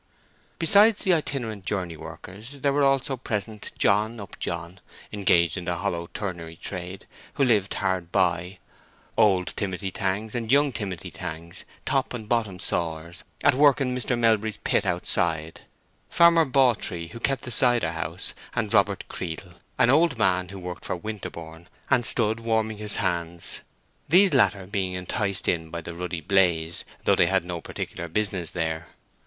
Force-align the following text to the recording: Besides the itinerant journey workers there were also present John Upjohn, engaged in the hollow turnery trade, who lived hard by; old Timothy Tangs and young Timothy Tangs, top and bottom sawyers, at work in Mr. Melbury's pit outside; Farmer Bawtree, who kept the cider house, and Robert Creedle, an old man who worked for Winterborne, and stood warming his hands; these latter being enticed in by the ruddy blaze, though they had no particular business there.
Besides 0.57 1.01
the 1.03 1.13
itinerant 1.13 1.63
journey 1.63 1.95
workers 1.95 2.53
there 2.61 2.73
were 2.73 2.81
also 2.83 3.15
present 3.15 3.71
John 3.77 4.19
Upjohn, 4.19 4.79
engaged 5.13 5.57
in 5.57 5.65
the 5.65 5.75
hollow 5.75 6.07
turnery 6.11 6.55
trade, 6.59 7.05
who 7.35 7.43
lived 7.43 7.75
hard 7.75 8.11
by; 8.11 8.57
old 9.15 9.53
Timothy 9.55 9.91
Tangs 9.91 10.33
and 10.33 10.51
young 10.51 10.71
Timothy 10.71 11.11
Tangs, 11.11 11.65
top 11.85 12.15
and 12.15 12.27
bottom 12.27 12.57
sawyers, 12.57 13.23
at 13.43 13.53
work 13.53 13.79
in 13.79 13.95
Mr. 13.95 14.17
Melbury's 14.17 14.57
pit 14.57 14.87
outside; 14.87 15.61
Farmer 16.09 16.45
Bawtree, 16.45 17.09
who 17.09 17.19
kept 17.19 17.43
the 17.43 17.51
cider 17.51 17.91
house, 17.91 18.33
and 18.55 18.73
Robert 18.73 19.03
Creedle, 19.07 19.53
an 19.77 19.91
old 19.91 20.17
man 20.17 20.49
who 20.49 20.57
worked 20.57 20.85
for 20.85 20.95
Winterborne, 20.95 21.67
and 21.91 22.07
stood 22.07 22.39
warming 22.39 22.77
his 22.79 22.95
hands; 22.95 23.59
these 24.09 24.33
latter 24.33 24.65
being 24.65 24.93
enticed 24.93 25.47
in 25.47 25.69
by 25.69 25.79
the 25.79 25.93
ruddy 25.93 26.21
blaze, 26.21 26.85
though 27.03 27.15
they 27.15 27.27
had 27.27 27.45
no 27.45 27.61
particular 27.61 28.07
business 28.07 28.49
there. 28.49 28.87